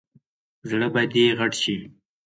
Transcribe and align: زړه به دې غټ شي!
زړه 0.69 0.87
به 0.93 1.01
دې 1.13 1.25
غټ 1.39 1.53
شي! 1.61 1.75